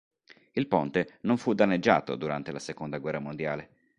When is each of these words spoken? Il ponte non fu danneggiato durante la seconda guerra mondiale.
Il 0.53 0.65
ponte 0.67 1.19
non 1.21 1.37
fu 1.37 1.53
danneggiato 1.53 2.15
durante 2.15 2.51
la 2.51 2.57
seconda 2.57 2.97
guerra 2.97 3.19
mondiale. 3.19 3.69